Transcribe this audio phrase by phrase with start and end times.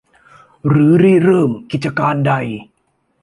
[0.67, 2.33] หรือริเริ่มกิจการใด